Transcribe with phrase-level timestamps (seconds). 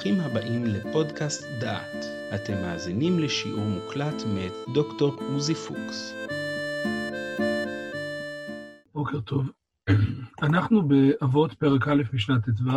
[0.00, 2.04] ברוכים הבאים לפודקאסט דעת.
[2.34, 6.14] אתם מאזינים לשיעור מוקלט מאת דוקטור עוזי פוקס.
[8.94, 9.50] בוקר טוב.
[10.42, 12.70] אנחנו באבות פרק א' משנת ט"ו,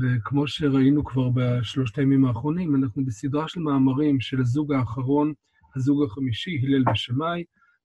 [0.00, 5.32] וכמו שראינו כבר בשלושת הימים האחרונים, אנחנו בסדרה של מאמרים של הזוג האחרון,
[5.76, 7.44] הזוג החמישי, הלל ושמאי.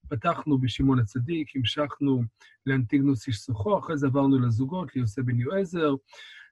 [0.09, 2.23] פתחנו בשמעון הצדיק, המשכנו
[2.66, 5.95] לאנטיגנוס איש סוחו, אחרי זה עברנו לזוגות, ליוסי בן יועזר,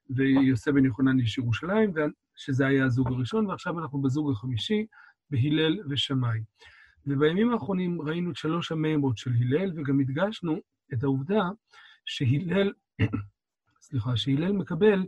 [0.10, 1.94] ויוסי בן יוחנן איש ירושלים,
[2.36, 4.86] שזה היה הזוג הראשון, ועכשיו אנחנו בזוג החמישי,
[5.30, 6.40] בהלל ושמאי.
[7.08, 10.60] ובימים האחרונים ראינו את שלוש המימרות של הלל, וגם הדגשנו
[10.94, 11.50] את העובדה
[12.06, 12.74] שהלל,
[13.82, 15.06] סליחה, שהלל מקבל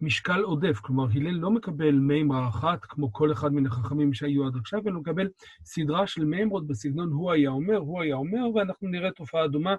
[0.00, 4.56] משקל עודף, כלומר, הלל לא מקבל מימרה אחת, כמו כל אחד מן החכמים שהיו עד
[4.56, 5.28] עכשיו, אלא מקבל
[5.64, 9.74] סדרה של מימרות בסגנון הוא היה אומר, הוא היה אומר, ואנחנו נראה תופעה דומה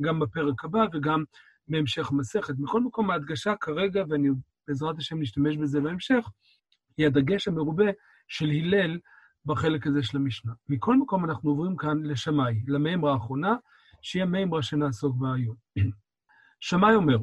[0.00, 1.24] גם בפרק הבא וגם
[1.68, 2.54] בהמשך המסכת.
[2.58, 4.28] מכל מקום, ההדגשה כרגע, ואני
[4.68, 6.28] בעזרת השם נשתמש בזה בהמשך,
[6.96, 7.90] היא הדגש המרובה
[8.28, 8.98] של הלל
[9.44, 10.52] בחלק הזה של המשנה.
[10.68, 13.56] מכל מקום אנחנו עוברים כאן לשמאי, למימרה האחרונה,
[14.02, 15.56] שהיא המימרה שנעסוק בה היום.
[16.60, 17.18] שמאי אומר,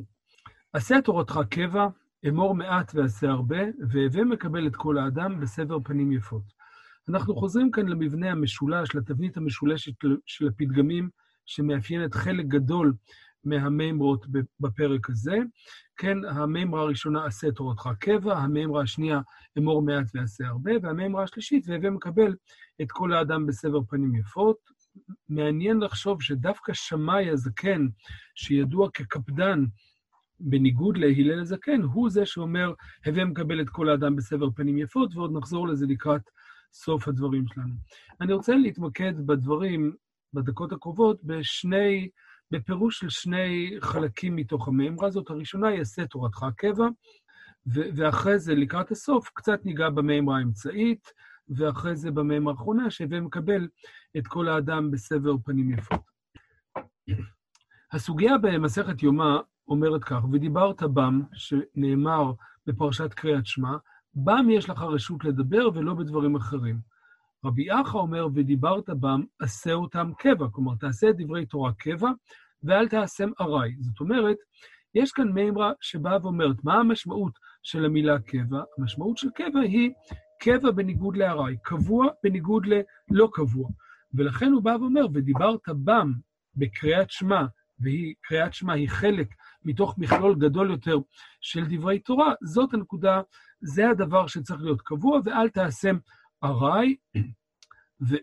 [0.74, 1.88] עשה תורתך קבע,
[2.28, 3.58] אמור מעט ועשה הרבה,
[3.90, 6.44] והווה מקבל את כל האדם בסבר פנים יפות.
[7.10, 9.94] אנחנו חוזרים כאן למבנה המשולש, לתבנית המשולשת
[10.26, 11.10] של הפתגמים,
[11.46, 12.94] שמאפיינת חלק גדול
[13.46, 14.26] מהמימרות
[14.60, 15.38] בפרק הזה.
[15.98, 19.22] כן, המימרה הראשונה, עשה תורתך קבע, המימרה השנייה,
[19.58, 22.36] אמור מעט ועשה הרבה, והמימרה השלישית, והווה מקבל
[22.82, 24.58] את כל האדם בסבר פנים יפות.
[25.30, 27.88] מעניין לחשוב שדווקא שמאי הזקן,
[28.36, 29.66] שידוע כקפדן,
[30.40, 32.74] בניגוד להלל הזקן, הוא זה שאומר,
[33.06, 36.22] הווה מקבל את כל האדם בסבר פנים יפות, ועוד נחזור לזה לקראת
[36.74, 37.74] סוף הדברים שלנו.
[38.22, 39.96] אני רוצה להתמקד בדברים,
[40.34, 42.10] בדקות הקרובות, בשני,
[42.52, 45.30] בפירוש של שני חלקים מתוך המימרה הזאת.
[45.30, 46.88] הראשונה היא עשה תורתך קבע,
[47.68, 51.12] ואחרי זה, לקראת הסוף, קצת ניגע במימרה האמצעית,
[51.50, 53.68] ואחרי זה במימרה האחרונה, שהווה מקבל
[54.18, 56.02] את כל האדם בסבר פנים יפות.
[57.92, 59.38] הסוגיה במסכת יומא
[59.68, 62.32] אומרת כך, ודיברת בם, שנאמר
[62.66, 63.78] בפרשת קריאת שמע,
[64.16, 66.95] בם יש לך רשות לדבר ולא בדברים אחרים.
[67.46, 72.10] רבי אחא אומר, ודיברת בם, עשה אותם קבע, כלומר, תעשה את דברי תורה קבע,
[72.64, 73.76] ואל תעשם ארעי.
[73.80, 74.38] זאת אומרת,
[74.96, 77.34] יש כאן מימרה שבאה ואומרת, מה המשמעות
[77.64, 78.62] של המילה קבע?
[78.78, 79.92] המשמעות של קבע היא
[80.42, 83.70] קבע בניגוד לארעי, קבוע בניגוד ללא קבוע.
[84.14, 86.12] ולכן הוא בא ואומר, ודיברת בם
[86.56, 87.46] בקריאת שמע,
[87.80, 89.28] והיא, קריאת שמע היא חלק
[89.66, 90.98] מתוך מכלול גדול יותר
[91.42, 93.22] של דברי תורה, זאת הנקודה,
[93.62, 95.98] זה הדבר שצריך להיות קבוע, ואל תעשם
[96.44, 96.96] ארעי.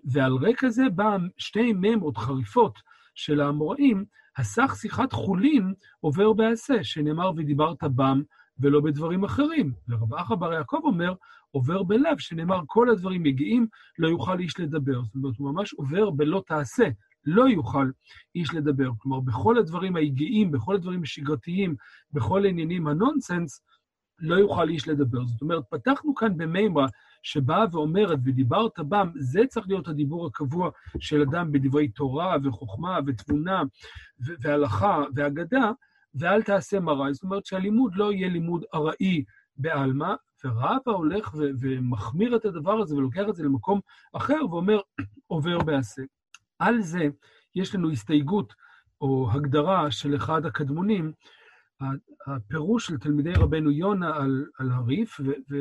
[0.04, 2.78] ועל רקע זה בא שתי מימרות חריפות
[3.14, 4.04] של האמוראים,
[4.36, 8.22] הסך שיחת חולין עובר בעשה, שנאמר ודיברת בם
[8.58, 9.72] ולא בדברים אחרים.
[9.88, 11.14] ורב אחא בר יעקב אומר,
[11.50, 13.66] עובר בלאו, שנאמר כל הדברים מגיעים,
[13.98, 15.02] לא יוכל איש לדבר.
[15.04, 16.88] זאת אומרת, הוא ממש עובר בלא תעשה,
[17.24, 17.90] לא יוכל
[18.34, 18.90] איש לדבר.
[18.98, 21.74] כלומר, בכל הדברים היגעים, בכל הדברים השגרתיים,
[22.12, 23.62] בכל העניינים הנונסנס,
[24.18, 25.26] לא יוכל איש לדבר.
[25.26, 26.86] זאת אומרת, פתחנו כאן במימרה
[27.22, 33.62] שבאה ואומרת, ודיברת בם, זה צריך להיות הדיבור הקבוע של אדם בדברי תורה וחוכמה ותבונה
[34.20, 35.70] והלכה ואגדה,
[36.14, 37.12] ואל תעשה מראה.
[37.12, 39.24] זאת אומרת שהלימוד לא יהיה לימוד ארעי
[39.56, 43.80] בעלמא, ורבא הולך ו- ומחמיר את הדבר הזה ולוקח את זה למקום
[44.12, 44.80] אחר ואומר,
[45.26, 46.02] עובר בעשה.
[46.58, 47.08] על זה
[47.54, 48.54] יש לנו הסתייגות
[49.00, 51.12] או הגדרה של אחד הקדמונים,
[52.26, 55.56] הפירוש של תלמידי רבנו יונה על, על הריף, ו,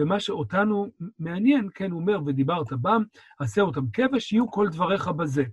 [0.00, 3.02] ומה שאותנו מעניין, כן, הוא אומר, ודיברת בם,
[3.38, 5.44] עשה אותם כבש, יהיו כל דבריך בזה.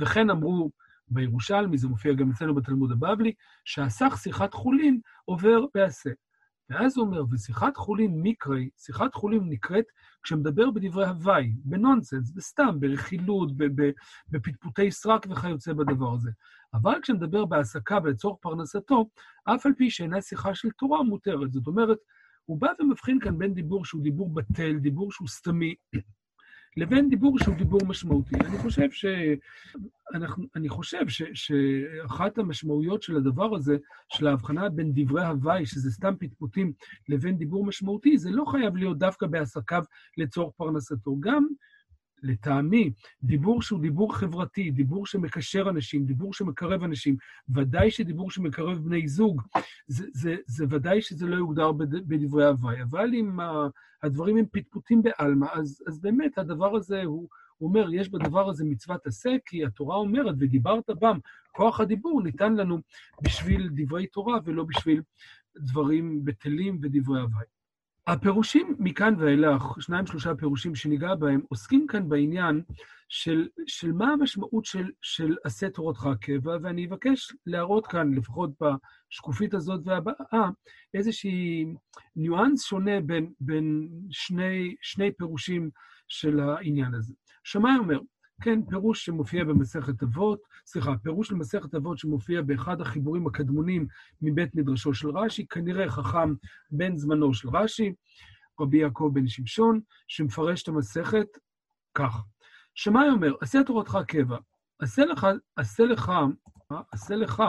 [0.00, 0.70] וכן אמרו
[1.08, 3.32] בירושלמי, זה מופיע גם אצלנו בתלמוד הבבלי,
[3.64, 6.10] שהסך שיחת חולין עובר בעשה.
[6.70, 9.84] ואז הוא אומר, ושיחת חולין מקרי, שיחת חולין נקראת
[10.22, 13.50] כשמדבר בדברי הוואי, בנונסנס, בסתם, ברכילות,
[14.28, 16.30] בפטפוטי סרק וכיוצא בדבר הזה.
[16.74, 19.08] אבל כשמדבר בהעסקה ולצורך פרנסתו,
[19.44, 21.52] אף על פי שאינה שיחה של תורה מותרת.
[21.52, 21.98] זאת אומרת,
[22.48, 25.74] הוא בא ומבחין כאן בין דיבור שהוא דיבור בטל, דיבור שהוא סתמי,
[26.76, 28.34] לבין דיבור שהוא דיבור משמעותי.
[28.34, 29.04] אני חושב, ש...
[30.14, 31.22] אנחנו, אני חושב ש...
[31.34, 33.76] שאחת המשמעויות של הדבר הזה,
[34.12, 36.72] של ההבחנה בין דברי הוואי, שזה סתם פטפוטים,
[37.08, 39.82] לבין דיבור משמעותי, זה לא חייב להיות דווקא בעסקיו
[40.16, 41.16] לצורך פרנסתו.
[41.20, 41.46] גם
[42.22, 42.92] לטעמי,
[43.22, 47.16] דיבור שהוא דיבור חברתי, דיבור שמקשר אנשים, דיבור שמקרב אנשים,
[47.54, 49.42] ודאי שדיבור שמקרב בני זוג,
[49.86, 51.72] זה, זה, זה ודאי שזה לא יוגדר
[52.06, 52.82] בדברי הוואי.
[52.82, 53.38] אבל אם
[54.02, 57.28] הדברים הם פטפוטים בעלמא, אז, אז באמת הדבר הזה הוא...
[57.58, 61.18] הוא אומר, יש בדבר הזה מצוות עשה, כי התורה אומרת, ודיברת בם,
[61.52, 62.78] כוח הדיבור ניתן לנו
[63.22, 65.02] בשביל דברי תורה ולא בשביל
[65.56, 67.57] דברים בטלים ודברי הוואי.
[68.08, 72.62] הפירושים מכאן ואילך, שניים שלושה פירושים שניגע בהם, עוסקים כאן בעניין
[73.08, 79.54] של, של מה המשמעות של, של עשה תורתך הקבע, ואני אבקש להראות כאן, לפחות בשקופית
[79.54, 80.48] הזאת והבאה,
[80.94, 81.66] איזושהי
[82.16, 85.70] ניואנס שונה בין, בין שני, שני פירושים
[86.08, 87.14] של העניין הזה.
[87.44, 87.98] שמאי אומר,
[88.42, 93.86] כן, פירוש שמופיע במסכת אבות, סליחה, פירוש למסכת אבות שמופיע באחד החיבורים הקדמונים
[94.22, 96.34] מבית מדרשו של רש"י, כנראה חכם
[96.70, 97.92] בן זמנו של רש"י,
[98.60, 101.26] רבי יעקב בן שמשון, שמפרש את המסכת
[101.94, 102.24] כך.
[102.74, 104.36] שמאי אומר, עשה תורתך קבע,
[104.78, 105.26] עשה לך,
[105.56, 106.12] עשה לך,
[106.92, 107.42] עשה לך,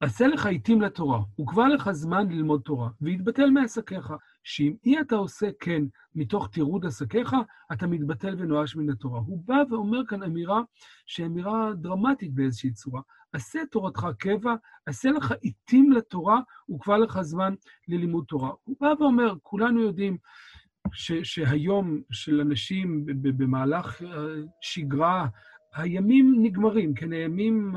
[0.00, 4.12] עשה לך עיתים לתורה, וקבע לך זמן ללמוד תורה, ויתבטל מעסקיך,
[4.48, 5.82] שאם אי אתה עושה כן
[6.14, 7.32] מתוך תירוד עסקיך,
[7.72, 9.20] אתה מתבטל ונואש מן התורה.
[9.20, 10.60] הוא בא ואומר כאן אמירה
[11.06, 13.00] שהיא אמירה דרמטית באיזושהי צורה.
[13.32, 14.54] עשה תורתך קבע,
[14.86, 16.40] עשה לך עיתים לתורה,
[16.70, 17.54] וקבע לך זמן
[17.88, 18.50] ללימוד תורה.
[18.64, 20.16] הוא בא ואומר, כולנו יודעים
[20.92, 24.02] ש, שהיום של אנשים במהלך
[24.60, 25.26] שגרה,
[25.74, 27.74] הימים נגמרים, כן, הימים,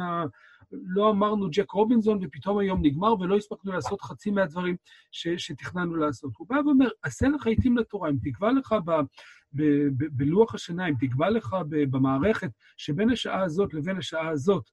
[0.72, 4.76] לא אמרנו ג'ק רובינזון ופתאום היום נגמר ולא הספקנו לעשות חצי מהדברים
[5.12, 6.32] ש, שתכננו לעשות.
[6.38, 8.92] הוא בא ואומר, עשה לך עיתים לתורה, אם תקבע לך ב,
[9.54, 9.64] ב,
[9.98, 14.70] ב, בלוח השנה, אם תקבע לך ב, במערכת שבין השעה הזאת לבין השעה הזאת,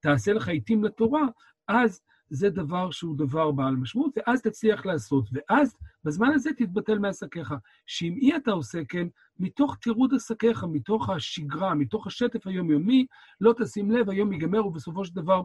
[0.00, 1.22] תעשה לך עיתים לתורה,
[1.68, 2.00] אז
[2.30, 7.54] זה דבר שהוא דבר בעל משמעות, ואז תצליח לעשות, ואז בזמן הזה תתבטל מעסקיך.
[7.86, 9.06] שאם אי אתה עושה כן,
[9.38, 13.06] מתוך תירוד עסקיך, מתוך השגרה, מתוך השטף היומיומי,
[13.40, 15.42] לא תשים לב, היום ייגמר ובסופו של דבר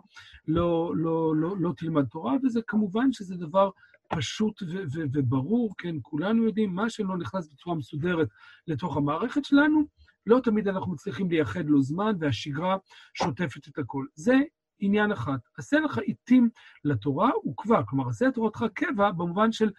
[0.48, 3.70] לא, לא, לא, לא תלמד תורה, וזה כמובן שזה דבר
[4.10, 8.28] פשוט ו- ו- וברור, כן, כולנו יודעים, מה שלא נכנס בצורה מסודרת
[8.68, 9.84] לתוך המערכת שלנו,
[10.26, 12.78] לא תמיד אנחנו מצליחים לייחד לו זמן, והשגרה
[13.14, 14.06] שוטפת את הכל.
[14.16, 14.40] זה
[14.86, 15.38] עניין אחד.
[15.58, 16.50] עשה לך עיתים
[16.86, 19.72] לתורה וקבע, כלומר, עשה את תורתך קבע במובן של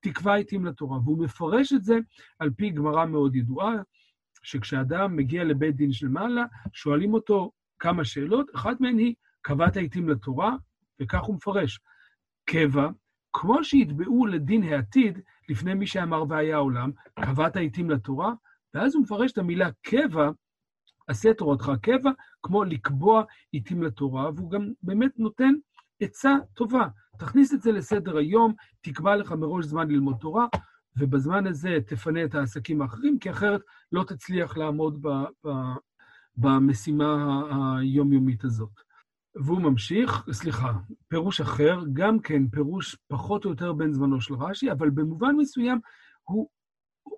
[0.00, 0.98] תקבע עיתים לתורה.
[0.98, 1.98] והוא מפרש את זה
[2.38, 3.74] על פי גמרא מאוד ידועה,
[4.42, 10.08] שכשאדם מגיע לבית דין של מעלה, שואלים אותו כמה שאלות, אחת מהן היא, קבעת עיתים
[10.08, 10.56] לתורה?
[11.00, 11.80] וכך הוא מפרש.
[12.44, 12.88] קבע,
[13.32, 15.18] כמו שיתבעו לדין העתיד
[15.48, 18.32] לפני מי שאמר והיה העולם, קבעת עיתים לתורה?
[18.74, 20.30] ואז הוא מפרש את המילה קבע
[21.12, 22.10] עשה תורתך קבע,
[22.42, 23.22] כמו לקבוע
[23.52, 25.52] עיתים לתורה, והוא גם באמת נותן
[26.00, 26.86] עצה טובה.
[27.18, 30.46] תכניס את זה לסדר היום, תקבע לך מראש זמן ללמוד תורה,
[30.96, 33.60] ובזמן הזה תפנה את העסקים האחרים, כי אחרת
[33.92, 35.08] לא תצליח לעמוד ב,
[35.46, 35.50] ב,
[36.36, 37.42] במשימה
[37.78, 38.80] היומיומית הזאת.
[39.34, 40.72] והוא ממשיך, סליחה,
[41.08, 45.80] פירוש אחר, גם כן פירוש פחות או יותר בין זמנו של רש"י, אבל במובן מסוים
[46.22, 46.48] הוא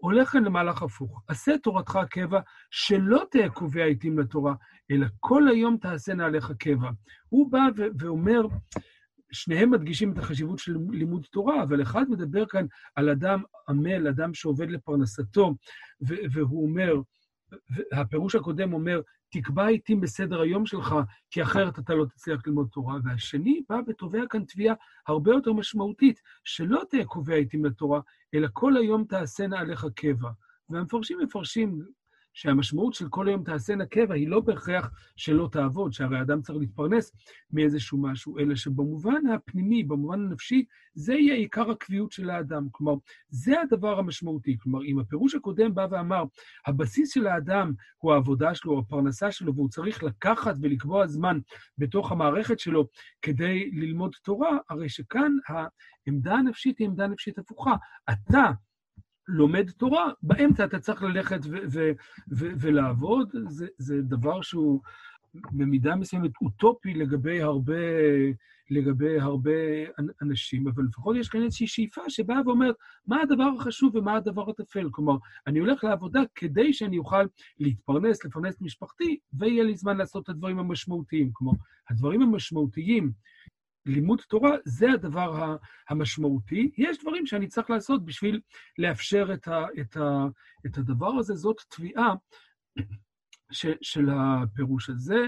[0.05, 1.23] הולך כאן למהלך הפוך.
[1.29, 2.41] עשה תורתך קבע,
[2.71, 4.55] שלא תהיה קובע עיתים לתורה,
[4.91, 6.91] אלא כל היום תעשינה עליך קבע.
[7.29, 7.61] הוא בא
[7.99, 8.43] ואומר,
[9.33, 14.35] שניהם מדגישים את החשיבות של לימוד תורה, אבל אחד מדבר כאן על אדם עמל, אדם
[14.35, 15.55] שעובד לפרנסתו,
[16.33, 16.95] והוא אומר,
[17.93, 19.01] הפירוש הקודם אומר,
[19.41, 20.95] תקבע עיתים בסדר היום שלך,
[21.31, 22.99] כי אחרת אתה לא תצליח ללמוד תורה.
[23.05, 24.75] והשני בא ותובע כאן תביעה
[25.09, 28.01] הרבה יותר משמעותית, שלא תהיה קובע עיתים לתורה,
[28.35, 30.31] אלא כל היום תעשינה עליך קבע.
[30.69, 31.83] והמפרשים מפרשים
[32.35, 37.13] שהמשמעות של כל היום תעשינה קבע היא לא בהכרח שלא תעבוד, שהרי אדם צריך להתפרנס
[37.53, 40.65] מאיזשהו משהו, אלא שבמובן הפנימי, במובן הנפשי,
[40.95, 42.67] זה יהיה עיקר הקביעות של האדם.
[42.71, 42.95] כלומר,
[43.29, 44.59] זה הדבר המשמעותי.
[44.59, 46.25] כלומר, אם הפירוש הקודם בא ואמר,
[46.67, 51.39] הבסיס של האדם הוא העבודה שלו, הפרנסה שלו, והוא צריך לקחת ולקבוע זמן
[51.79, 52.89] בתוך המערכת שלו
[53.23, 57.75] כדי ללמוד תורה, הרי שכאן העמדה הנפשית היא עמדה נפשית הפוכה.
[58.11, 58.51] אתה,
[59.29, 61.41] לומד תורה, באמצע אתה צריך ללכת
[62.29, 64.81] ולעבוד, זה, זה דבר שהוא
[65.53, 67.75] במידה מסוימת אוטופי לגבי הרבה,
[68.71, 69.51] לגבי הרבה
[70.23, 72.75] אנשים, אבל לפחות יש כאן איזושהי שאיפה שבאה ואומרת,
[73.07, 74.89] מה הדבר החשוב ומה הדבר הטפל?
[74.91, 75.17] כלומר,
[75.47, 77.25] אני הולך לעבודה כדי שאני אוכל
[77.61, 81.31] להתפרנס, לפרנס את משפחתי, ויהיה לי זמן לעשות את הדברים המשמעותיים.
[81.33, 81.53] כלומר,
[81.91, 83.13] הדברים המשמעותיים
[83.87, 85.57] לימוד תורה זה הדבר
[85.89, 86.71] המשמעותי.
[86.77, 88.41] יש דברים שאני צריך לעשות בשביל
[88.79, 90.27] לאפשר את, ה, את, ה,
[90.67, 91.35] את הדבר הזה.
[91.35, 92.15] זאת תביעה
[93.51, 95.27] ש, של הפירוש הזה.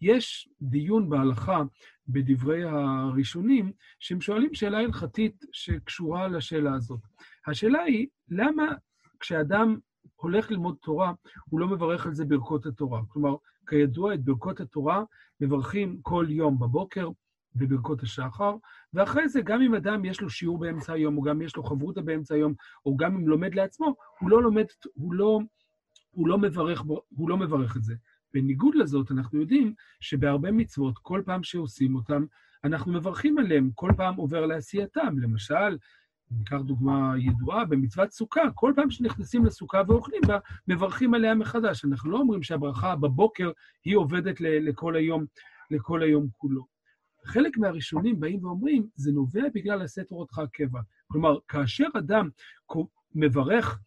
[0.00, 1.62] יש דיון בהלכה
[2.08, 7.00] בדברי הראשונים, שהם שואלים שאלה הלכתית שקשורה לשאלה הזאת.
[7.46, 8.64] השאלה היא, למה
[9.20, 9.78] כשאדם
[10.16, 11.12] הולך ללמוד תורה,
[11.50, 13.02] הוא לא מברך על זה ברכות התורה?
[13.08, 13.36] כלומר,
[13.66, 15.04] כידוע, את ברכות התורה
[15.40, 17.08] מברכים כל יום בבוקר,
[17.56, 18.54] בברכות השחר,
[18.94, 22.00] ואחרי זה, גם אם אדם יש לו שיעור באמצע היום, או גם יש לו חברותא
[22.00, 22.54] באמצע היום,
[22.86, 25.40] או גם אם לומד לעצמו, הוא לא לומד, הוא לא,
[26.10, 27.94] הוא לא מברך, הוא לא מברך את זה.
[28.34, 32.24] בניגוד לזאת, אנחנו יודעים שבהרבה מצוות, כל פעם שעושים אותם,
[32.64, 35.18] אנחנו מברכים עליהם, כל פעם עובר לעשייתם.
[35.18, 35.76] למשל,
[36.30, 41.84] ניקח דוגמה ידועה, במצוות סוכה, כל פעם שנכנסים לסוכה ואוכלים בה, מברכים עליה מחדש.
[41.84, 43.50] אנחנו לא אומרים שהברכה בבוקר
[43.84, 45.24] היא עובדת לכל היום,
[45.70, 46.75] לכל היום כולו.
[47.26, 50.80] חלק מהראשונים באים ואומרים, זה נובע בגלל עשה תורתך הקבע.
[51.06, 52.28] כלומר, כאשר אדם
[53.14, 53.78] מברך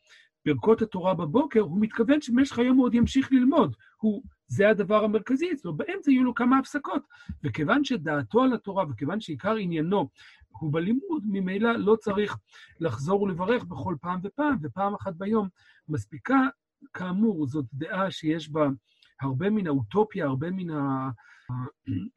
[0.46, 3.76] ברכות התורה בבוקר, הוא מתכוון שבמשך היום הוא עוד ימשיך ללמוד.
[3.98, 7.04] הוא, זה הדבר המרכזי אצלו, באמצע יהיו לו כמה הפסקות.
[7.44, 10.10] וכיוון שדעתו על התורה, וכיוון שעיקר עניינו
[10.50, 12.38] הוא בלימוד, ממילא לא צריך
[12.80, 15.48] לחזור ולברך בכל פעם ופעם, ופעם אחת ביום
[15.90, 16.40] מספיקה.
[16.94, 18.68] כאמור, זאת דעה שיש בה
[19.22, 21.10] הרבה מן האוטופיה, הרבה מן ה...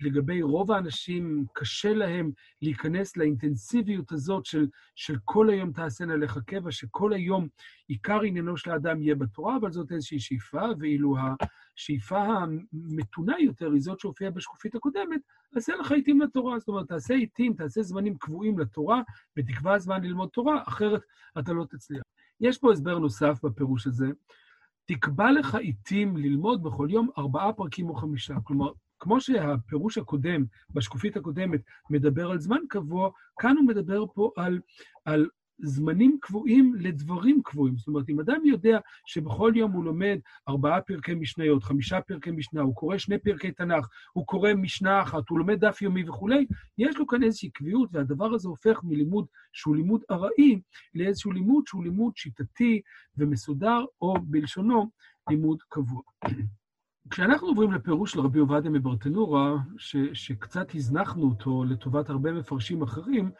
[0.01, 2.31] לגבי רוב האנשים, קשה להם
[2.63, 7.49] להיכנס לאינטנסיביות הזאת של, של כל היום תעשינה לך קבע, שכל היום
[7.89, 11.17] עיקר עניינו של האדם יהיה בתורה, אבל זאת איזושהי שאיפה, ואילו
[11.77, 15.21] השאיפה המתונה יותר היא זאת שהופיעה בשקופית הקודמת,
[15.57, 16.59] עשה לך עיתים לתורה.
[16.59, 19.03] זאת אומרת, תעשה עיתים, תעשה זמנים קבועים לתורה,
[19.37, 21.03] ותקבע זמן ללמוד תורה, אחרת
[21.39, 22.03] אתה לא תצליח.
[22.41, 24.07] יש פה הסבר נוסף בפירוש הזה.
[24.87, 28.35] תקבע לך עיתים ללמוד בכל יום ארבעה פרקים או חמישה.
[28.45, 31.61] כלומר, כמו שהפירוש הקודם, בשקופית הקודמת,
[31.91, 34.61] מדבר על זמן קבוע, כאן הוא מדבר פה על,
[35.05, 35.29] על
[35.63, 37.77] זמנים קבועים לדברים קבועים.
[37.77, 42.61] זאת אומרת, אם אדם יודע שבכל יום הוא לומד ארבעה פרקי משניות, חמישה פרקי משנה,
[42.61, 46.47] הוא קורא שני פרקי תנ"ך, הוא קורא משנה אחת, הוא לומד דף יומי וכולי,
[46.79, 50.61] יש לו כאן איזושהי קביעות, והדבר הזה הופך מלימוד שהוא לימוד ארעי
[50.95, 52.81] לאיזשהו לימוד שהוא לימוד שיטתי
[53.17, 54.91] ומסודר, או בלשונו,
[55.31, 56.03] לימוד קבוע.
[57.11, 63.31] כשאנחנו עוברים לפירוש של רבי עובדיה מברטנורה, ש, שקצת הזנחנו אותו לטובת הרבה מפרשים אחרים,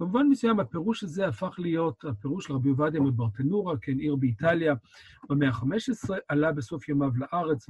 [0.00, 4.74] במובן מסוים הפירוש הזה הפך להיות הפירוש של רבי עובדיה מברטנורה, כן, עיר באיטליה
[5.28, 7.66] במאה ה-15, עלה בסוף ימיו לארץ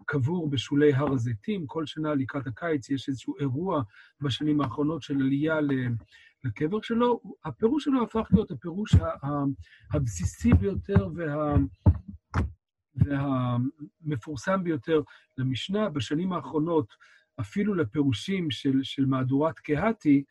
[0.00, 1.66] וקבור בשולי הר הזיתים.
[1.66, 3.82] כל שנה לקראת הקיץ יש איזשהו אירוע
[4.20, 5.58] בשנים האחרונות של עלייה
[6.44, 7.20] לקבר שלו.
[7.44, 8.94] הפירוש שלו הפך להיות הפירוש
[9.92, 11.54] הבסיסי ביותר וה...
[12.94, 15.02] והמפורסם ביותר
[15.38, 15.88] למשנה.
[15.88, 16.94] בשנים האחרונות,
[17.40, 20.24] אפילו לפירושים של, של מהדורת קהתי,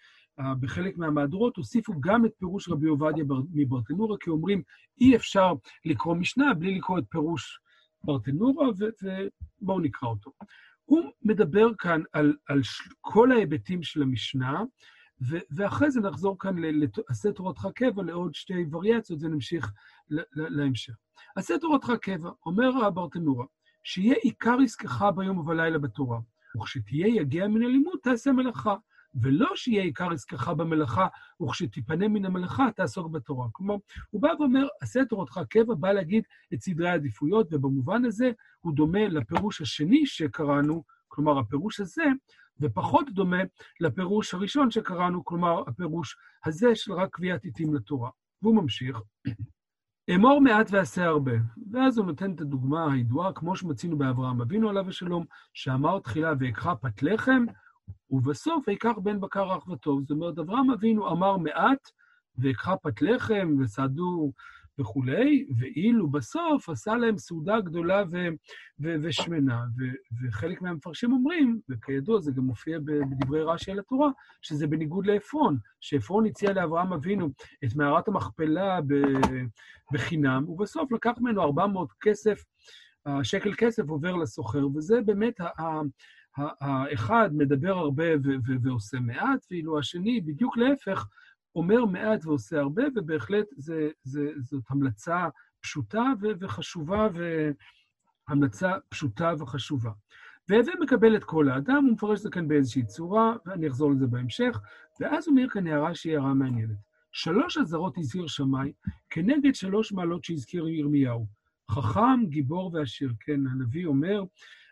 [0.60, 4.62] בחלק מהמהדורות הוסיפו גם את פירוש רבי עובדיה מברטנורה, כי אומרים,
[5.01, 5.53] אי אפשר
[5.86, 7.60] לקרוא משנה בלי לקרוא את פירוש
[8.03, 8.67] ברטנורה,
[9.62, 10.32] ובואו נקרא אותו.
[10.86, 12.62] הוא מדבר כאן על, על
[13.01, 14.63] כל ההיבטים של המשנה,
[15.29, 19.72] ו- ואחרי זה נחזור כאן לעשה תורתך קבע לעוד שתי וריאציות ונמשיך
[20.36, 20.94] להמשך.
[21.36, 23.46] עשה תורתך קבע, אומר הברטנורה,
[23.84, 26.20] שיהיה עיקר עסקך ביום ובלילה בתורה,
[26.58, 28.75] וכשתהיה יגיע מן הלימוד תעשה מלאכה,
[29.15, 31.07] ולא שיהיה עיקר עסקך במלאכה,
[31.41, 33.47] וכשתיפנה מן המלאכה תעסוק בתורה.
[33.51, 33.75] כלומר,
[34.09, 36.23] הוא בא ואומר, עשה תורתך קבע, בא להגיד
[36.53, 42.03] את סדרי העדיפויות, ובמובן הזה הוא דומה לפירוש השני שקראנו, כלומר, הפירוש הזה,
[42.61, 43.43] ופחות דומה
[43.79, 48.09] לפירוש הראשון שקראנו, כלומר, הפירוש הזה של רק קביעת עיתים לתורה.
[48.41, 48.97] והוא ממשיך.
[50.15, 51.31] אמור מעט ועשה הרבה.
[51.71, 56.75] ואז הוא נותן את הדוגמה הידועה, כמו שמצינו באברהם אבינו עליו השלום, שאמר תחילה ואקחה
[56.75, 57.45] פת לחם,
[58.09, 60.01] ובסוף ויקח בן בקר רך וטוב.
[60.01, 61.89] זאת אומרת, אברהם אבינו אמר מעט,
[62.37, 64.31] ואקחה פת לחם, וסעדו
[64.79, 68.27] וכולי, ואילו בסוף עשה להם סעודה גדולה ו-
[68.79, 69.63] ו- ושמנה.
[69.77, 74.09] ו- וחלק מהמפרשים אומרים, וכידוע זה גם מופיע בדברי רש"י על התורה,
[74.41, 77.29] שזה בניגוד לעפרון, שעפרון הציע לאברהם אבינו
[77.63, 79.45] את מערת המכפלה ב-
[79.93, 82.43] בחינם, ובסוף לקח ממנו 400 כסף,
[83.23, 85.39] שקל כסף עובר לסוחר, וזה באמת
[86.38, 88.03] האחד מדבר הרבה
[88.63, 91.08] ועושה מעט, ואילו השני, בדיוק להפך,
[91.56, 95.27] אומר מעט ועושה הרבה, ובהחלט זה, זה, זאת המלצה
[95.62, 96.03] פשוטה
[96.39, 97.08] וחשובה,
[98.29, 99.91] והמלצה פשוטה וחשובה.
[100.50, 104.08] והווה מקבל את כל האדם, הוא מפרש את זה כאן באיזושהי צורה, ואני אחזור לזה
[104.08, 104.60] בהמשך,
[105.00, 106.77] ואז הוא אומר כאן הערה שהיא הערה מעניינת.
[107.12, 108.72] שלוש אזהרות הזהיר שמאי
[109.10, 111.27] כנגד שלוש מעלות שהזכיר ירמיהו.
[111.72, 113.13] חכם, גיבור ועשיר.
[113.20, 114.24] כן, הנביא אומר,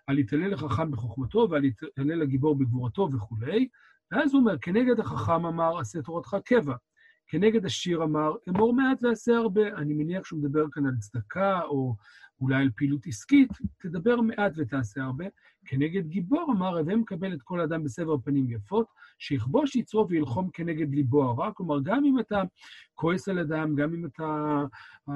[0.08, 3.68] על יתעלה לחכם בחוכמתו ועל יתעלה לגיבור בגבורתו וכולי,
[4.12, 6.76] ואז הוא אומר, כנגד החכם אמר, עשה תורתך קבע.
[7.28, 9.68] כנגד השיר אמר, אמור מעט ועשה הרבה.
[9.68, 11.96] אני מניח שהוא מדבר כאן על צדקה, או
[12.42, 13.50] אולי על פעילות עסקית,
[13.80, 15.26] תדבר מעט ותעשה הרבה.
[15.66, 18.88] כנגד גיבור אמר, הווה מקבל את כל אדם בסבר פנים יפות,
[19.20, 21.52] שיכבוש יצרו וילחום כנגד ליבו הרע.
[21.52, 22.42] כלומר, גם אם אתה
[22.94, 24.62] כועס על אדם, גם אם אתה,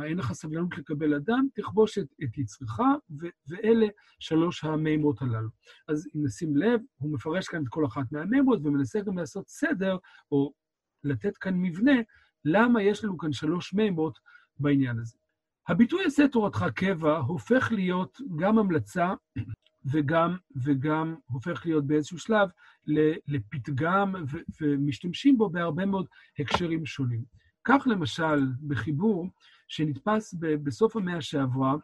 [0.03, 2.79] אין לך סבלנות לקבל אדם, תכבוש את, את יצרך,
[3.19, 3.88] ו, ואלה
[4.19, 5.49] שלוש המימות הללו.
[5.88, 9.97] אז אם נשים לב, הוא מפרש כאן את כל אחת מהמימות, ומנסה גם לעשות סדר,
[10.31, 10.53] או
[11.03, 11.95] לתת כאן מבנה,
[12.45, 14.19] למה יש לנו כאן שלוש מימות
[14.59, 15.17] בעניין הזה.
[15.69, 19.13] הביטוי עשה תורתך קבע הופך להיות גם המלצה
[19.85, 22.49] וגם, וגם הופך להיות באיזשהו שלב
[23.27, 24.13] לפתגם,
[24.61, 26.05] ומשתמשים בו בהרבה מאוד
[26.39, 27.23] הקשרים שונים.
[27.63, 29.27] כך למשל, בחיבור
[29.67, 31.75] שנתפס בסוף המאה שעברה,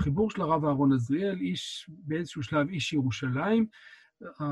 [0.00, 3.66] חיבור של הרב אהרון עזריאל, איש, באיזשהו שלב איש ירושלים,
[4.22, 4.44] uh,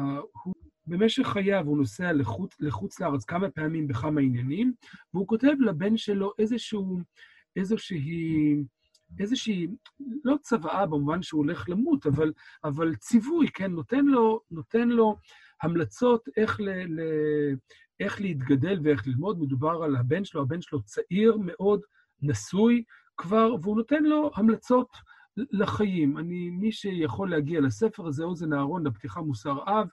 [0.44, 0.54] הוא
[0.86, 4.72] במשך חייו הוא נוסע לחוץ, לחוץ לארץ כמה פעמים בכמה עניינים,
[5.14, 7.00] והוא כותב לבן שלו איזשהו,
[7.56, 8.56] איזושהי,
[9.18, 9.66] איזושהי,
[10.24, 12.32] לא צוואה במובן שהוא הולך למות, אבל,
[12.64, 15.16] אבל ציווי, כן, נותן לו, נותן לו
[15.62, 17.00] המלצות איך, ל, ל,
[18.00, 19.40] איך להתגדל ואיך ללמוד.
[19.40, 21.80] מדובר על הבן שלו, הבן שלו צעיר מאוד,
[22.22, 22.84] נשוי
[23.16, 24.88] כבר, והוא נותן לו המלצות
[25.36, 26.18] לחיים.
[26.18, 29.88] אני, מי שיכול להגיע לספר הזה, אוזן אהרון, לפתיחה מוסר אב,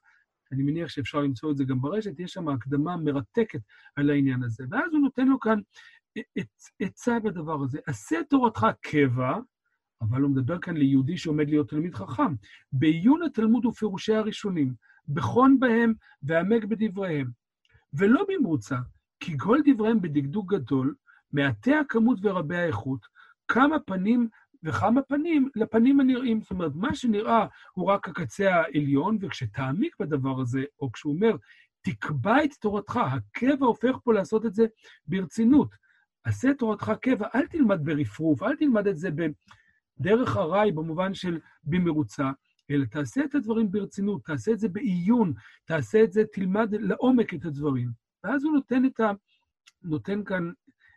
[0.52, 3.62] אני מניח שאפשר למצוא את זה גם ברשת, יש שם הקדמה מרתקת
[3.96, 4.64] על העניין הזה.
[4.72, 5.60] ואז הוא נותן לו כאן
[6.80, 7.80] עצה בדבר הזה.
[7.86, 9.38] עשה תורתך קבע,
[10.02, 12.34] אבל הוא מדבר כאן ליהודי שעומד להיות תלמיד חכם,
[12.72, 14.74] בעיון התלמוד ופירושי הראשונים,
[15.08, 15.94] בכון בהם
[16.24, 17.30] ועמק בדבריהם.
[17.94, 18.78] ולא במרוצה,
[19.20, 20.96] כי כל דבריהם בדקדוק גדול,
[21.32, 23.06] מעטי הכמות ורבי האיכות,
[23.48, 24.28] כמה פנים
[24.64, 26.42] וכמה פנים לפנים הנראים.
[26.42, 31.36] זאת אומרת, מה שנראה הוא רק הקצה העליון, וכשתעמיק בדבר הזה, או כשהוא אומר,
[31.82, 34.66] תקבע את תורתך, הקבע הופך פה לעשות את זה
[35.08, 35.76] ברצינות.
[36.24, 42.32] עשה תורתך קבע, אל תלמד ברפרוף, אל תלמד את זה בדרך ארעי, במובן של במרוצה,
[42.72, 45.34] אלא תעשה את הדברים ברצינות, תעשה את זה בעיון,
[45.66, 47.90] תעשה את זה, תלמד לעומק את הדברים.
[48.24, 49.12] ואז הוא נותן, את ה...
[49.84, 50.52] נותן כאן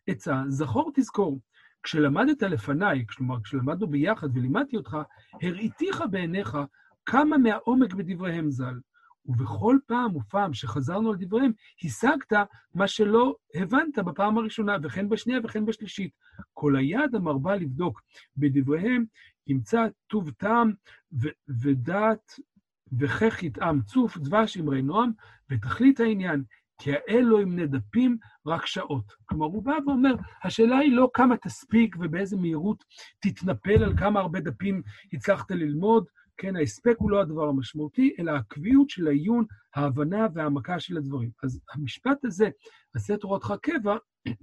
[0.06, 1.40] עצה, זכור תזכור,
[1.83, 4.97] כשלמדת לפניי, כלומר, כשלמדנו ביחד ולימדתי אותך,
[5.42, 6.59] הראיתיך בעיניך
[7.06, 8.80] כמה מהעומק בדבריהם ז"ל.
[9.28, 11.52] ובכל פעם ופעם שחזרנו על דבריהם,
[11.85, 12.33] השגת
[12.75, 16.12] מה שלא הבנת בפעם הראשונה, וכן בשנייה וכן בשלישית.
[16.54, 18.02] כל היד המרבה לבדוק
[18.37, 19.04] בדבריהם,
[19.47, 20.73] ימצא טוב טעם
[21.23, 22.33] ו- ודעת
[22.99, 25.11] וכך יטעם צוף, דבש אמרי נועם,
[25.50, 26.42] ותכלית העניין,
[26.78, 28.16] כי האלו הם נדפים
[28.47, 29.12] רק שעות.
[29.25, 30.14] כלומר, הוא בא ואומר,
[30.45, 32.84] השאלה היא לא כמה תספיק ובאיזה מהירות
[33.21, 36.04] תתנפל על כמה הרבה דפים הצלחת ללמוד,
[36.36, 39.44] כן, ההספק הוא לא הדבר המשמעותי, אלא הקביעות של העיון,
[39.75, 41.30] ההבנה והעמקה של הדברים.
[41.42, 42.49] אז המשפט הזה,
[42.94, 43.96] עשה תורתך קבע,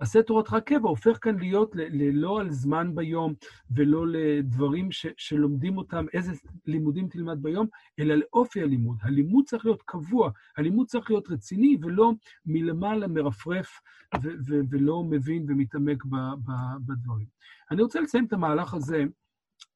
[0.00, 1.72] עשה תורתך קבע הופך כאן להיות
[2.12, 3.34] לא על זמן ביום
[3.70, 6.32] ולא לדברים ש, שלומדים אותם, איזה
[6.66, 7.66] לימודים תלמד ביום,
[7.98, 8.96] אלא לאופי הלימוד.
[9.02, 12.12] הלימוד צריך להיות קבוע, הלימוד צריך להיות רציני ולא
[12.46, 13.80] מלמעלה מרפרף
[14.22, 16.50] ו, ו, ולא מבין ומתעמק ב, ב,
[16.86, 17.26] בדברים.
[17.70, 19.04] אני רוצה לסיים את המהלך הזה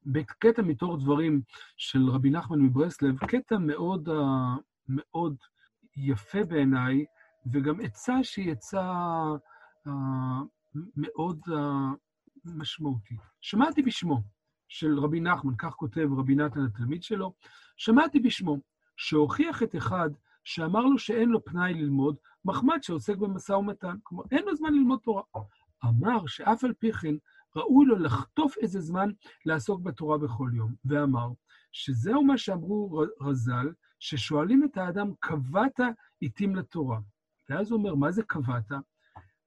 [0.07, 1.43] בקטע מתוך דברים
[1.77, 4.09] של רבי נחמן מברסלב, קטע מאוד,
[4.89, 5.37] מאוד
[5.97, 7.05] יפה בעיניי,
[7.53, 9.03] וגם עצה שהיא עצה...
[10.97, 11.41] מאוד
[12.45, 13.17] משמעותי.
[13.41, 14.23] שמעתי בשמו
[14.69, 17.35] של רבי נחמן, כך כותב רבי נתן התלמיד שלו,
[17.77, 18.59] שמעתי בשמו
[18.97, 20.11] שהוכיח את אחד
[20.45, 23.97] שאמר לו שאין לו פנאי ללמוד, מחמד שעוסק במשא ומתן.
[24.03, 25.23] כלומר, אין לו זמן ללמוד תורה.
[25.85, 27.15] אמר שאף על פי כן
[27.57, 29.11] ראוי לו לחטוף איזה זמן
[29.47, 31.29] לעסוק בתורה בכל יום, ואמר
[31.73, 35.81] שזהו מה שאמרו רז"ל, ששואלים את האדם, קבעת
[36.23, 36.99] עתים לתורה.
[37.51, 38.73] ואז הוא אומר, מה זה קבעת?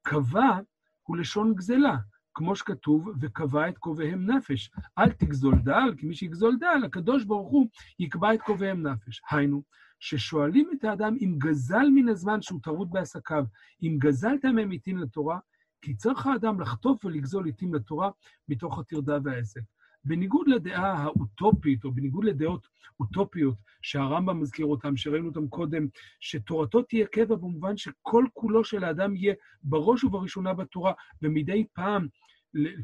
[0.02, 0.60] קבע
[1.04, 1.98] הוא לשון גזלה,
[2.34, 4.72] כמו שכתוב, וקבע את קובעיהם נפש.
[4.98, 7.68] אל תגזול דל, כי מי שיגזול דל, הקדוש ברוך הוא
[8.00, 9.22] יקבע את קובעיהם נפש.
[9.32, 9.64] היינו,
[10.00, 13.46] ששואלים את האדם אם גזל מן הזמן שהוא טרוד בעסקיו,
[13.84, 15.40] אם גזלת מהם עיתים לתורה,
[15.82, 18.10] כי צריך האדם לחטוף ולגזול עיתים לתורה
[18.50, 19.62] מתוך הטרדה והעסק.
[20.06, 22.68] בניגוד לדעה האוטופית, או בניגוד לדעות
[23.00, 25.88] אוטופיות שהרמב"ם מזכיר אותן, שראינו אותן קודם,
[26.20, 29.34] שתורתו תהיה קבע במובן שכל כולו של האדם יהיה
[29.64, 32.08] בראש ובראשונה בתורה, ומדי פעם,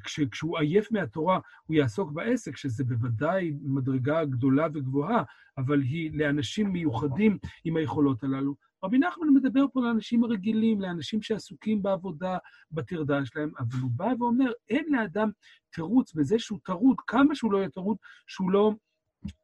[0.03, 5.23] כשהוא עייף מהתורה, הוא יעסוק בעסק, שזה בוודאי מדרגה גדולה וגבוהה,
[5.57, 8.55] אבל היא לאנשים מיוחדים עם היכולות הללו.
[8.83, 12.37] רבי נחמן מדבר פה לאנשים הרגילים, לאנשים שעסוקים בעבודה,
[12.71, 15.29] בטרדה שלהם, אבל הוא בא ואומר, אין לאדם
[15.69, 18.71] תירוץ בזה שהוא טרוד, כמה שהוא לא יהיה טרוד, שהוא לא,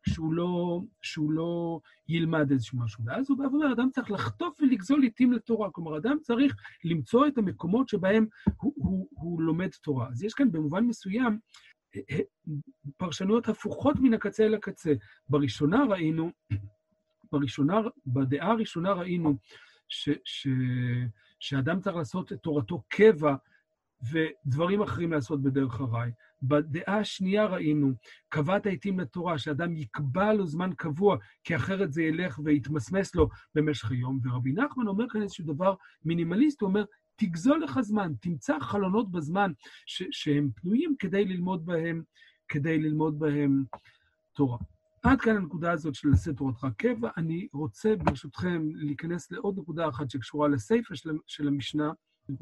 [0.07, 3.03] שהוא לא, שהוא לא ילמד איזשהו משהו.
[3.05, 5.71] ואז הוא בא ואומר, אדם צריך לחטוף ולגזול עיתים לתורה.
[5.71, 8.25] כלומר, אדם צריך למצוא את המקומות שבהם
[8.57, 10.07] הוא, הוא, הוא לומד תורה.
[10.11, 11.39] אז יש כאן במובן מסוים
[11.95, 12.19] אה, אה,
[12.97, 14.93] פרשנויות הפוכות מן הקצה אל הקצה.
[15.29, 16.31] בראשונה ראינו
[17.31, 19.37] בראשונה, בדעה הראשונה ראינו
[19.89, 20.47] ש, ש,
[21.39, 23.35] שאדם צריך לעשות את תורתו קבע
[24.11, 26.11] ודברים אחרים לעשות בדרך הרי.
[26.41, 27.93] בדעה השנייה ראינו,
[28.29, 33.91] קבעת העתים לתורה, שאדם יקבע לו זמן קבוע, כי אחרת זה ילך ויתמסמס לו במשך
[33.91, 34.19] היום.
[34.23, 36.83] ורבי נחמן אומר כאן איזשהו דבר מינימליסט, הוא אומר,
[37.15, 39.51] תגזול לך זמן, תמצא חלונות בזמן
[39.85, 42.03] ש- שהם פנויים כדי ללמוד בהם,
[42.47, 43.63] כדי ללמוד בהם
[44.33, 44.57] תורה.
[45.03, 47.09] עד כאן הנקודה הזאת של לשאת תורתך קבע.
[47.17, 51.91] אני רוצה, ברשותכם, להיכנס לעוד נקודה אחת שקשורה לסיפא של, של המשנה,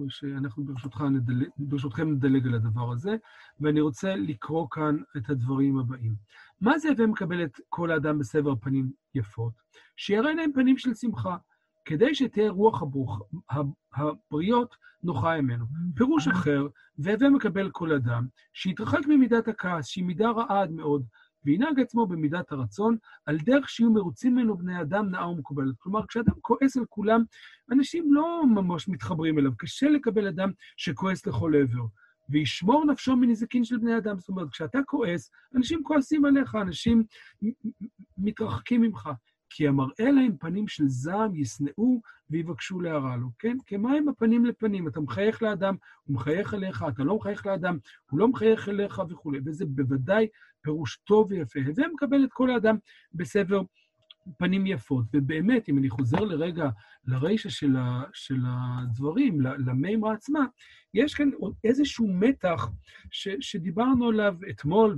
[0.10, 3.16] שאנחנו ברשותך נדלג, ברשותכם נדלג על הדבר הזה,
[3.60, 6.16] ואני רוצה לקרוא כאן את הדברים הבאים.
[6.62, 9.54] מה זה הווה מקבל את כל האדם בסבר פנים יפות?
[9.98, 11.38] שיראה להם פנים של שמחה,
[11.86, 13.22] כדי שתהיה רוח הברוך,
[13.96, 15.66] הבריות נוחה ממנו.
[15.96, 21.06] פירוש אחר, והווה מקבל כל אדם, שיתרחק ממידת הכעס, שהיא מידה רעה עד מאוד,
[21.46, 25.76] וינהג עצמו במידת הרצון, על דרך שיהיו מרוצים ממנו בני אדם נאה ומקובלת.
[25.80, 27.24] כלומר, כשאדם כועס על כולם,
[27.72, 29.52] אנשים לא ממש מתחברים אליו.
[29.58, 31.86] קשה לקבל אדם שכועס לכל עבר.
[32.30, 34.20] וישמור נפשו מנזיקין של בני אדם.
[34.20, 37.04] זאת אומרת, כשאתה כועס, אנשים כועסים עליך, אנשים
[38.18, 39.10] מתרחקים ממך.
[39.58, 43.58] כי המראה להם פנים של זעם ישנאו ויבקשו להרע לו, כן?
[43.66, 47.78] כמים הפנים לפנים, אתה מחייך לאדם, הוא מחייך אליך, אתה לא מחייך לאדם,
[48.10, 50.28] הוא לא מחייך אליך וכולי, וזה בוודאי
[50.62, 51.60] פירוש טוב ויפה.
[51.68, 52.78] הווה מקבל את כל האדם
[53.14, 53.62] בסבר
[54.38, 55.06] פנים יפות.
[55.14, 56.70] ובאמת, אם אני חוזר לרגע
[57.08, 57.76] לרישה של,
[58.14, 60.46] של הדברים, למימרה עצמה,
[60.96, 61.30] יש כאן
[61.64, 62.70] איזשהו מתח
[63.12, 64.98] ש, שדיברנו עליו אתמול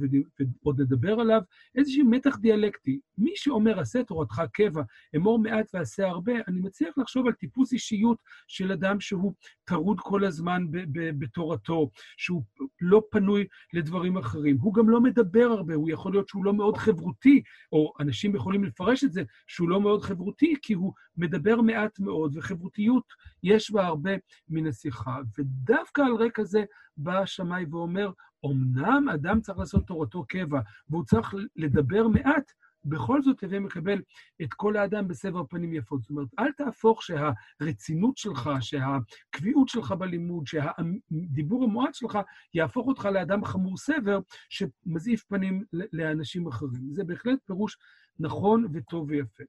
[0.64, 1.42] ועוד נדבר עליו,
[1.76, 3.00] איזשהו מתח דיאלקטי.
[3.18, 4.82] מי שאומר, עשה תורתך קבע,
[5.16, 8.18] אמור מעט ועשה הרבה, אני מצליח לחשוב על טיפוס אישיות
[8.48, 9.34] של אדם שהוא
[9.66, 12.44] טרוד כל הזמן ב, ב, בתורתו, שהוא
[12.82, 14.58] לא פנוי לדברים אחרים.
[14.62, 17.42] הוא גם לא מדבר הרבה, הוא יכול להיות שהוא לא מאוד חברותי,
[17.72, 22.38] או אנשים יכולים לפרש את זה שהוא לא מאוד חברותי, כי הוא מדבר מעט מאוד,
[22.38, 24.12] וחברותיות יש בה הרבה
[24.50, 25.18] מן השיחה.
[25.38, 26.64] ודווקא על רקע זה
[26.98, 28.12] בא השמאי ואומר,
[28.46, 32.52] אמנם אדם צריך לעשות תורתו קבע, והוא צריך לדבר מעט,
[32.86, 34.02] בכל זאת הווה מקבל
[34.42, 36.02] את כל האדם בסבר פנים יפות.
[36.02, 42.20] זאת אומרת, אל תהפוך שהרצינות שלך, שהקביעות שלך בלימוד, שהדיבור המועט שלך,
[42.54, 46.94] יהפוך אותך לאדם חמור סבר שמזעיף פנים לאנשים אחרים.
[46.94, 47.78] זה בהחלט פירוש
[48.20, 49.44] נכון וטוב ויפה.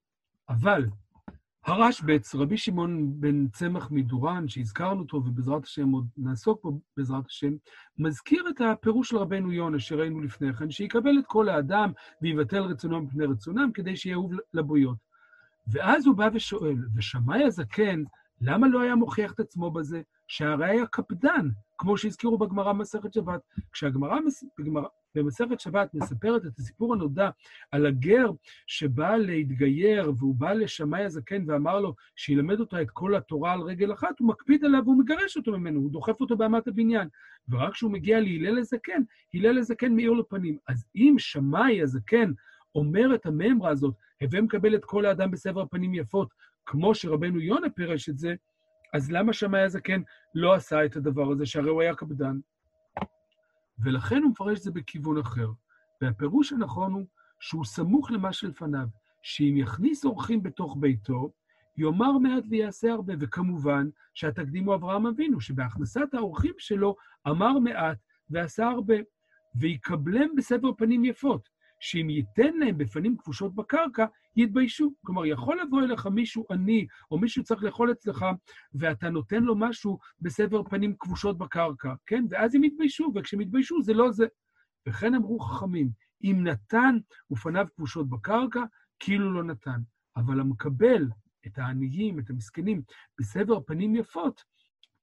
[0.49, 0.85] אבל
[1.65, 7.51] הרשב"ץ, רבי שמעון בן צמח מדורן, שהזכרנו אותו, ובעזרת השם עוד נעסוק בו בעזרת השם,
[7.97, 11.91] מזכיר את הפירוש של רבנו יונה שראינו לפני כן, שיקבל את כל האדם
[12.21, 14.97] ויבטל רצונו מפני רצונם, כדי שיהיה אהוב לבויות.
[15.67, 18.03] ואז הוא בא ושואל, ושמאי הזקן,
[18.41, 20.01] למה לא היה מוכיח את עצמו בזה?
[20.27, 23.41] שהרי היה קפדן, כמו שהזכירו בגמרא במסכת שבת.
[23.71, 24.19] כשהגמרא
[25.15, 27.29] במסכת שבת מספרת את הסיפור הנודע
[27.71, 28.31] על הגר
[28.67, 33.93] שבא להתגייר, והוא בא לשמאי הזקן ואמר לו שילמד אותו את כל התורה על רגל
[33.93, 37.07] אחת, הוא מקפיד עליו והוא מגרש אותו ממנו, הוא דוחף אותו באמת הבניין.
[37.49, 39.01] ורק כשהוא מגיע להלל הזקן,
[39.33, 40.57] הלל הזקן מאיר לו פנים.
[40.67, 42.31] אז אם שמאי הזקן
[42.75, 46.33] אומר את הממרה הזאת, הווה מקבל את כל האדם בסבר הפנים יפות,
[46.65, 48.35] כמו שרבנו יונה פירש את זה,
[48.93, 50.01] אז למה שמאי הזקן
[50.35, 52.39] לא עשה את הדבר הזה, שהרי הוא היה קפדן?
[53.83, 55.47] ולכן הוא מפרש את זה בכיוון אחר.
[56.01, 57.05] והפירוש הנכון הוא
[57.39, 58.87] שהוא סמוך למה שלפניו,
[59.21, 61.31] שאם יכניס אורחים בתוך ביתו,
[61.77, 66.95] יאמר מעט ויעשה הרבה, וכמובן שהתקדים הוא אברהם אבינו, שבהכנסת האורחים שלו
[67.27, 67.97] אמר מעט
[68.29, 68.95] ועשה הרבה,
[69.55, 71.49] ויקבלם בסבר פנים יפות.
[71.79, 74.93] שאם ייתן להם בפנים כבושות בקרקע, יתביישו.
[75.05, 78.25] כלומר, יכול לבוא אליך מישהו עני, או מישהו צריך לאכול אצלך,
[78.73, 82.25] ואתה נותן לו משהו בסבר פנים כבושות בקרקע, כן?
[82.29, 84.25] ואז הם יתביישו, וכשהם יתביישו זה לא זה.
[84.87, 85.89] וכן אמרו חכמים,
[86.23, 86.97] אם נתן
[87.31, 88.63] ופניו כבושות בקרקע,
[88.99, 89.79] כאילו לא נתן.
[90.17, 91.07] אבל המקבל
[91.47, 92.81] את העניים, את המסכנים,
[93.19, 94.43] בסבר פנים יפות,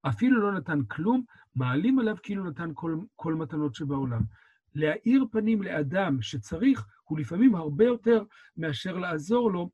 [0.08, 1.22] אפילו לא נתן כלום,
[1.54, 4.22] מעלים עליו כאילו נתן כל, כל מתנות שבעולם.
[4.76, 8.22] להאיר פנים לאדם שצריך, הוא לפעמים הרבה יותר
[8.56, 9.70] מאשר לעזור לו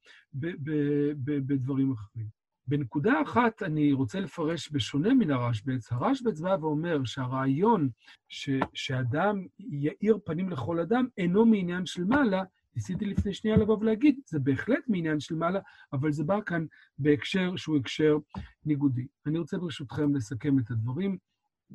[1.14, 2.26] בדברים אחרים.
[2.66, 5.92] בנקודה אחת אני רוצה לפרש בשונה מן הרשב"ץ.
[5.92, 7.88] הרשב"ץ בא ואומר שהרעיון
[8.28, 12.42] ש, שאדם יאיר פנים לכל אדם אינו מעניין של מעלה,
[12.76, 15.60] ניסיתי לפני שנייה לבוא ולהגיד, זה בהחלט מעניין של מעלה,
[15.92, 16.66] אבל זה בא כאן
[16.98, 18.16] בהקשר שהוא הקשר
[18.64, 19.06] ניגודי.
[19.26, 21.18] אני רוצה ברשותכם לסכם את הדברים.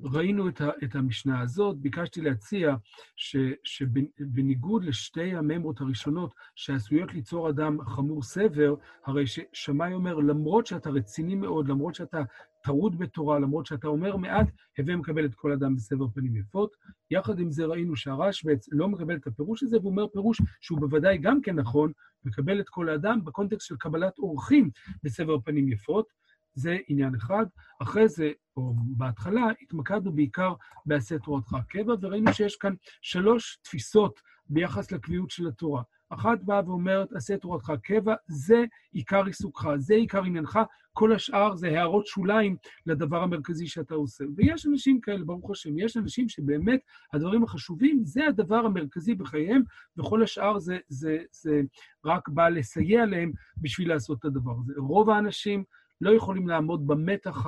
[0.03, 2.75] ראינו את, ה, את המשנה הזאת, ביקשתי להציע
[3.15, 10.89] ש, שבניגוד לשתי הממרות הראשונות שעשויות ליצור אדם חמור סבר, הרי ששמאי אומר, למרות שאתה
[10.89, 12.21] רציני מאוד, למרות שאתה
[12.63, 16.71] טרוד בתורה, למרות שאתה אומר מעט, הווה מקבל את כל אדם בסבר פנים יפות.
[17.11, 21.17] יחד עם זה ראינו שהרשב"ץ לא מקבל את הפירוש הזה, והוא אומר פירוש שהוא בוודאי
[21.17, 21.91] גם כן נכון,
[22.25, 24.69] מקבל את כל האדם בקונטקסט של קבלת אורחים
[25.03, 26.26] בסבר פנים יפות.
[26.57, 27.45] זה עניין אחד.
[27.81, 30.53] אחרי זה, או בהתחלה, התמקדנו בעיקר
[30.85, 35.81] בעשה תורתך קבע, וראינו שיש כאן שלוש תפיסות ביחס לקביעות של התורה.
[36.09, 40.59] אחת באה ואומרת, עשה תורתך קבע, זה עיקר עיסוקך, זה עיקר עניינך,
[40.93, 44.25] כל השאר זה הערות שוליים לדבר המרכזי שאתה עושה.
[44.35, 46.79] ויש אנשים כאלה, ברוך השם, יש אנשים שבאמת
[47.13, 49.61] הדברים החשובים זה הדבר המרכזי בחייהם,
[49.97, 51.61] וכל השאר זה, זה, זה
[52.05, 54.73] רק בא לסייע להם בשביל לעשות את הדבר הזה.
[54.77, 55.63] רוב האנשים
[56.01, 57.45] לא יכולים לעמוד במתח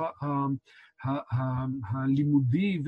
[1.90, 2.82] הלימודי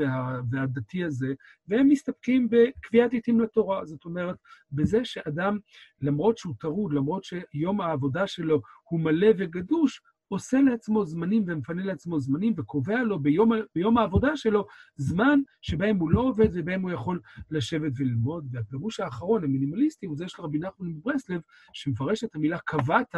[0.51, 1.35] והדתי הזה,
[1.69, 3.85] והם מסתפקים בקביעת עיתים לתורה.
[3.85, 4.37] זאת אומרת,
[4.73, 5.59] בזה שאדם,
[6.01, 10.01] למרות שהוא טרוד, למרות שיום העבודה שלו הוא מלא וגדוש,
[10.33, 16.11] עושה לעצמו זמנים ומפנה לעצמו זמנים וקובע לו ביום, ביום העבודה שלו זמן שבהם הוא
[16.11, 17.21] לא עובד ובהם הוא יכול
[17.51, 18.47] לשבת וללמוד.
[18.51, 21.41] והפירוש האחרון, המינימליסטי, הוא זה של רבי נחמן מברסלב,
[21.73, 23.15] שמפרש את המילה קבעת,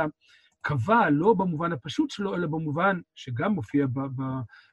[0.65, 3.87] קבע לא במובן הפשוט שלו, אלא במובן שגם מופיע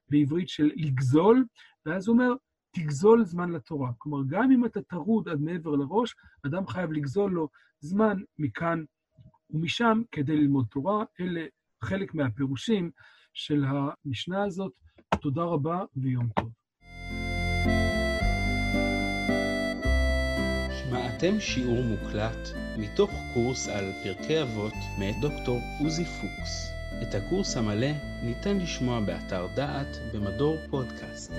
[0.10, 1.46] בעברית של לגזול,
[1.86, 2.34] ואז הוא אומר,
[2.72, 3.92] תגזול זמן לתורה.
[3.98, 7.50] כלומר, גם אם אתה טרוד עד מעבר לראש, אדם חייב לגזול לו
[7.80, 8.84] זמן מכאן
[9.50, 11.04] ומשם כדי ללמוד תורה.
[11.20, 11.46] אלה
[11.84, 12.92] חלק מהפירושים
[13.34, 14.72] של המשנה הזאת.
[15.22, 16.61] תודה רבה ויום טוב.
[21.22, 26.72] שמעתם שיעור מוקלט מתוך קורס על פרקי אבות מאת דוקטור עוזי פוקס.
[27.02, 27.88] את הקורס המלא
[28.24, 31.32] ניתן לשמוע באתר דעת במדור פודקאסט.